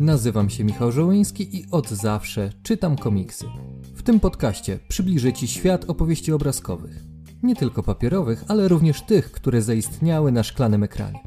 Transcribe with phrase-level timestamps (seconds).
[0.00, 3.46] Nazywam się Michał Żołyński i od zawsze czytam komiksy.
[3.94, 7.02] W tym podcaście przybliżę Ci świat opowieści obrazkowych.
[7.42, 11.20] Nie tylko papierowych, ale również tych, które zaistniały na szklanym ekranie.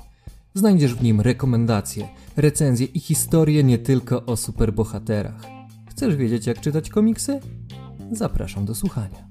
[0.53, 5.41] Znajdziesz w nim rekomendacje, recenzje i historie nie tylko o superbohaterach.
[5.89, 7.39] Chcesz wiedzieć, jak czytać komiksy?
[8.11, 9.29] Zapraszam do słuchania.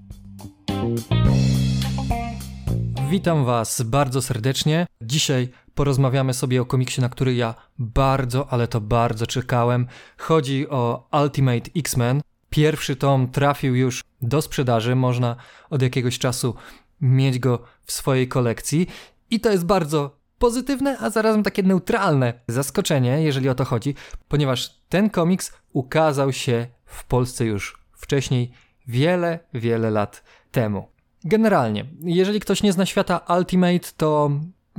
[3.11, 4.87] Witam Was bardzo serdecznie.
[5.03, 9.87] Dzisiaj porozmawiamy sobie o komiksie, na który ja bardzo, ale to bardzo czekałem.
[10.17, 12.21] Chodzi o Ultimate X-Men.
[12.51, 15.37] Pierwszy tom trafił już do sprzedaży, można
[15.71, 16.55] od jakiegoś czasu
[17.01, 18.87] mieć go w swojej kolekcji
[19.31, 23.95] i to jest bardzo pozytywne, a zarazem takie neutralne zaskoczenie, jeżeli o to chodzi,
[24.29, 28.53] ponieważ ten komiks ukazał się w Polsce już wcześniej,
[28.87, 30.89] wiele, wiele lat temu.
[31.25, 34.31] Generalnie, jeżeli ktoś nie zna świata Ultimate, to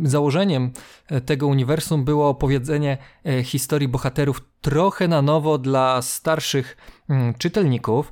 [0.03, 0.71] założeniem
[1.08, 6.78] e, tego uniwersum było opowiedzenie e, historii bohaterów trochę na nowo dla starszych
[7.09, 8.11] mm, czytelników.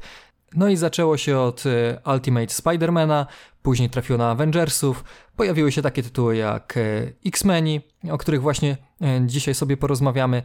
[0.56, 3.26] No i zaczęło się od e, Ultimate Spidermana,
[3.62, 5.04] później trafiło na Avengersów,
[5.36, 6.80] pojawiły się takie tytuły jak
[7.26, 8.78] X-Meni, o których właśnie
[9.26, 10.44] dzisiaj sobie porozmawiamy,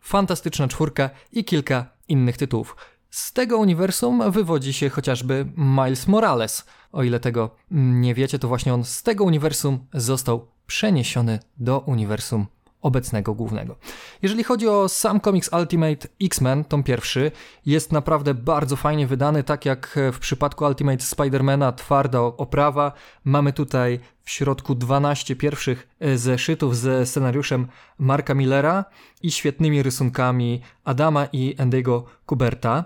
[0.00, 2.76] Fantastyczna Czwórka i kilka innych tytułów.
[3.10, 6.66] Z tego uniwersum wywodzi się chociażby Miles Morales.
[6.92, 12.46] O ile tego nie wiecie, to właśnie on z tego uniwersum został przeniesiony do uniwersum
[12.82, 13.76] obecnego głównego.
[14.22, 17.30] Jeżeli chodzi o sam komiks Ultimate X-Men, tom pierwszy,
[17.66, 22.92] jest naprawdę bardzo fajnie wydany, tak jak w przypadku Ultimate Spidermana, twarda oprawa.
[23.24, 27.66] Mamy tutaj w środku 12 pierwszych e, zeszytów ze scenariuszem
[27.98, 28.84] Marka Millera
[29.22, 32.84] i świetnymi rysunkami Adama i Andy'ego Kuberta.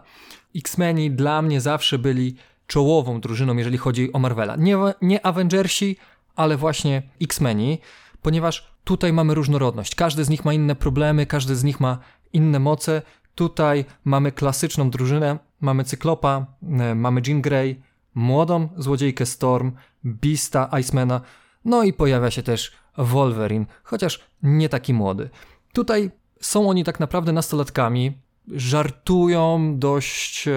[0.56, 2.36] X-Meni dla mnie zawsze byli
[2.66, 4.56] czołową drużyną, jeżeli chodzi o Marvela.
[4.56, 5.96] Nie, nie Avengersi,
[6.36, 7.78] ale właśnie X-Meni,
[8.22, 9.94] ponieważ tutaj mamy różnorodność.
[9.94, 11.98] Każdy z nich ma inne problemy, każdy z nich ma
[12.32, 13.02] inne moce.
[13.34, 17.82] Tutaj mamy klasyczną drużynę, mamy Cyklopa, e, mamy Jean Grey,
[18.14, 19.72] młodą złodziejkę Storm,
[20.04, 21.20] Beasta, Icemana,
[21.64, 25.30] no i pojawia się też Wolverine, chociaż nie taki młody.
[25.72, 28.18] Tutaj są oni tak naprawdę nastolatkami,
[28.48, 30.50] żartują dość e,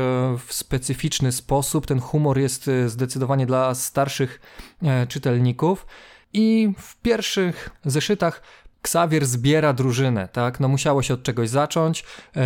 [0.46, 1.88] w specyficzny sposób.
[1.88, 4.42] Ten humor jest e, zdecydowanie dla starszych
[4.84, 5.86] e, czytelników.
[6.34, 8.42] I w pierwszych zeszytach
[8.82, 10.60] Xavier zbiera drużynę, tak?
[10.60, 12.06] No musiało się od czegoś zacząć.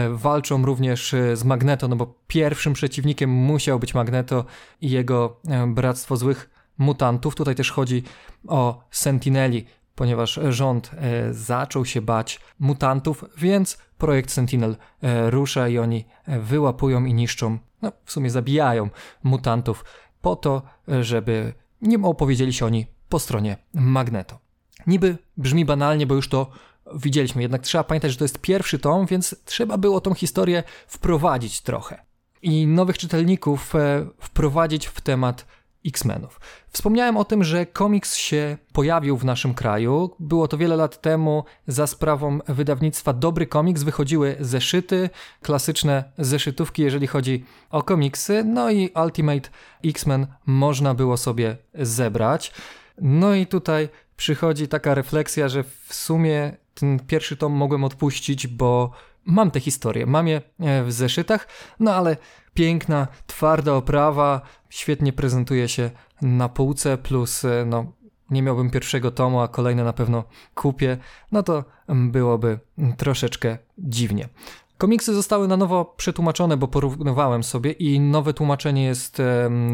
[0.10, 4.46] Walczą również z Magneto, no bo pierwszym przeciwnikiem musiał być Magneto
[4.82, 7.36] i jego Bractwo Złych Mutantów.
[7.36, 8.04] Tutaj też chodzi
[8.48, 9.66] o Sentineli,
[10.00, 16.40] ponieważ rząd e, zaczął się bać mutantów, więc projekt Sentinel e, rusza i oni e,
[16.40, 18.90] wyłapują i niszczą, no w sumie zabijają
[19.24, 19.86] mutantów
[20.22, 20.62] po to,
[21.02, 24.40] żeby nie opowiedzieli się oni po stronie Magneto.
[24.88, 26.52] Niby brzmi banalnie, bo już to
[26.96, 31.62] widzieliśmy, jednak trzeba pamiętać, że to jest pierwszy tom, więc trzeba było tą historię wprowadzić
[31.62, 32.06] trochę
[32.42, 33.74] i nowych czytelników
[34.20, 35.46] wprowadzić w temat
[35.86, 36.40] X-Menów.
[36.70, 40.16] Wspomniałem o tym, że komiks się pojawił w naszym kraju.
[40.20, 43.84] Było to wiele lat temu za sprawą wydawnictwa Dobry Komiks.
[43.84, 45.10] Wychodziły zeszyty,
[45.42, 48.44] klasyczne zeszytówki, jeżeli chodzi o komiksy.
[48.44, 49.50] No i Ultimate
[49.86, 52.54] X-Men można było sobie zebrać.
[53.02, 58.92] No i tutaj przychodzi taka refleksja, że w sumie ten pierwszy tom mogłem odpuścić, bo
[59.30, 61.48] mam tę historię, mam je e, w zeszytach,
[61.80, 62.18] no ale
[62.54, 65.92] piękna, twarda oprawa, świetnie prezentuje się
[66.22, 67.86] na półce, plus e, no,
[68.30, 70.24] nie miałbym pierwszego tomu, a kolejne na pewno
[70.56, 70.98] kupię,
[71.32, 72.60] no to byłoby
[72.98, 74.30] troszeczkę dziwnie.
[74.78, 79.22] Komiksy zostały na nowo przetłumaczone, bo porównywałem sobie i nowe tłumaczenie jest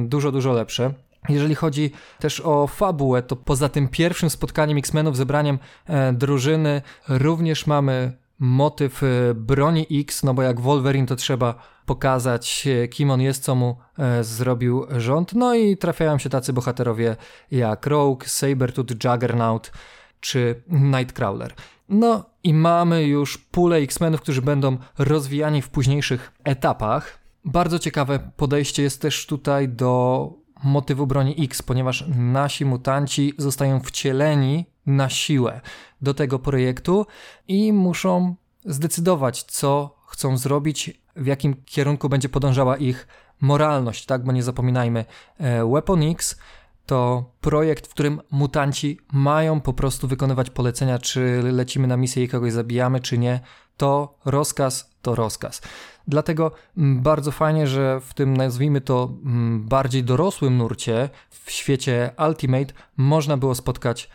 [0.05, 0.93] dużo, dużo lepsze.
[1.29, 7.67] Jeżeli chodzi też o fabułę, to poza tym pierwszym spotkaniem X-Menów, zebraniem e, drużyny, również
[7.67, 13.21] mamy motyw e, broni X, no bo jak Wolverine to trzeba pokazać, e, kim on
[13.21, 15.33] jest, co mu e, zrobił rząd.
[15.33, 17.15] No i trafiają się tacy bohaterowie
[17.51, 19.71] jak Rogue, Sabertooth, Juggernaut
[20.19, 21.53] czy Nightcrawler.
[21.89, 27.19] No i mamy już pulę X-Menów, którzy będą rozwijani w późniejszych etapach.
[27.45, 30.33] Bardzo ciekawe podejście jest też tutaj do
[30.63, 35.61] motywu broni X, ponieważ nasi mutanci zostają wcieleni na siłę
[36.01, 37.05] do tego projektu
[37.47, 38.35] i muszą
[38.65, 43.07] zdecydować, co chcą zrobić, w jakim kierunku będzie podążała ich
[43.41, 44.23] moralność, tak?
[44.23, 45.05] Bo nie zapominajmy,
[45.37, 46.39] e, Weapon X
[46.85, 52.27] to projekt, w którym mutanci mają po prostu wykonywać polecenia, czy lecimy na misję i
[52.27, 53.39] kogoś zabijamy, czy nie.
[53.77, 55.61] To rozkaz, to rozkaz.
[56.07, 62.11] Dlatego mm, bardzo fajnie, że w tym nazwijmy to mm, bardziej dorosłym nurcie w świecie
[62.27, 64.09] Ultimate można było spotkać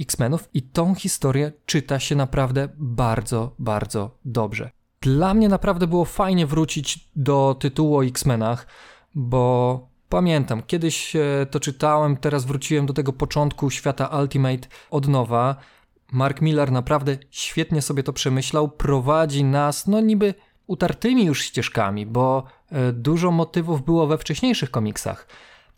[0.00, 4.70] X-Menów i tą historię czyta się naprawdę bardzo, bardzo dobrze.
[5.00, 8.66] Dla mnie naprawdę było fajnie wrócić do tytułu o X-Menach,
[9.14, 15.56] bo pamiętam, kiedyś e, to czytałem, teraz wróciłem do tego początku świata Ultimate od nowa.
[16.12, 20.34] Mark Miller naprawdę świetnie sobie to przemyślał, prowadzi nas, no niby
[20.66, 25.28] utartymi już ścieżkami, bo e, dużo motywów było we wcześniejszych komiksach.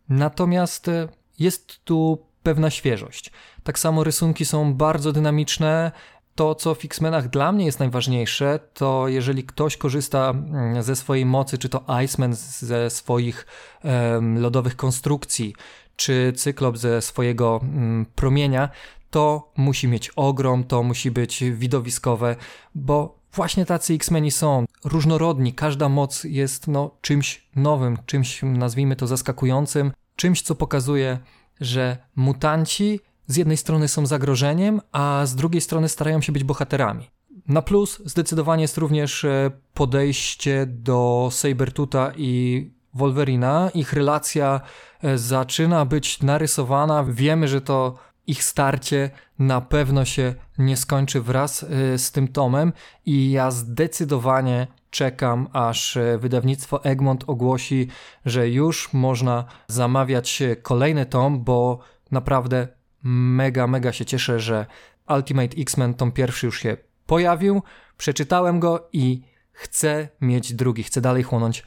[0.09, 1.09] Natomiast e,
[1.39, 3.31] jest tu pewna świeżość.
[3.63, 5.93] Tak samo rysunki są bardzo dynamiczne.
[6.35, 11.27] To, co w X-Menach dla mnie jest najważniejsze, to jeżeli ktoś korzysta mm, ze swojej
[11.27, 13.47] mocy, czy to Iceman ze swoich
[13.85, 15.55] um, lodowych konstrukcji,
[15.97, 18.69] czy Cyklop ze swojego um, promienia,
[19.11, 22.37] to musi mieć ogrom, to musi być widowiskowe,
[22.75, 29.07] bo właśnie tacy X-Meni są różnorodni, każda moc jest no, czymś nowym, czymś nazwijmy to
[29.07, 31.19] zaskakującym, czymś, co pokazuje,
[31.61, 37.11] że mutanci z jednej strony są zagrożeniem, a z drugiej strony starają się być bohaterami.
[37.49, 43.71] Na plus zdecydowanie jest również e, podejście do Sabertuta i Wolverina.
[43.75, 44.61] Ich relacja
[45.03, 47.05] e, zaczyna być narysowana.
[47.05, 47.95] Wiemy, że to
[48.27, 52.73] ich starcie na pewno się nie skończy wraz e, z tym tomem
[53.07, 57.89] i ja zdecydowanie czekam, aż wydawnictwo Egmont ogłosi,
[58.25, 61.79] że już można zamawiać kolejny tom, bo
[62.11, 62.69] naprawdę
[63.03, 64.67] mega, mega się cieszę, że
[65.09, 66.77] Ultimate X-Men tom pierwszy już się
[67.07, 67.63] pojawił,
[67.99, 71.63] przeczytałem go i chcę mieć drugi, chcę dalej chłonąć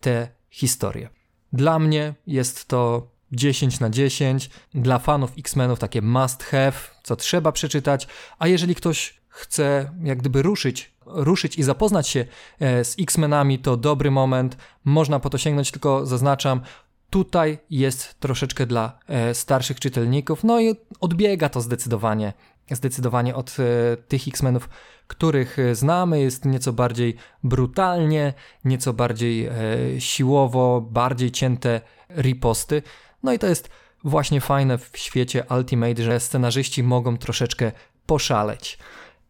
[0.00, 1.08] tę historię.
[1.52, 7.52] Dla mnie jest to 10 na 10, dla fanów X-Menów takie must have, co trzeba
[7.52, 8.08] przeczytać,
[8.38, 12.26] a jeżeli ktoś chce jak gdyby ruszyć, ruszyć i zapoznać się
[12.60, 16.60] e, z X-Menami, to dobry moment, można po to sięgnąć, tylko zaznaczam,
[17.10, 22.32] Tutaj jest troszeczkę dla e, starszych czytelników, no i odbiega to zdecydowanie,
[22.70, 24.68] zdecydowanie od e, tych X-Menów,
[25.06, 26.20] których znamy.
[26.20, 28.34] Jest nieco bardziej brutalnie,
[28.64, 29.48] nieco bardziej
[29.98, 31.80] siłowo, bardziej cięte
[32.16, 32.82] riposty.
[33.22, 33.70] No i to jest
[34.04, 37.72] właśnie fajne w świecie Ultimate, że scenarzyści mogą troszeczkę
[38.06, 38.78] poszaleć.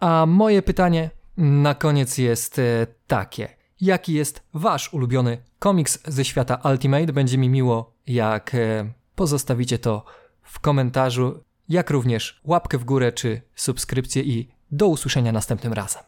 [0.00, 2.60] A moje pytanie na koniec jest
[3.06, 7.12] takie jaki jest wasz ulubiony komiks ze świata Ultimate.
[7.12, 10.04] Będzie mi miło, jak e, pozostawicie to
[10.42, 16.02] w komentarzu, jak również łapkę w górę czy subskrypcję i do usłyszenia następnym razem.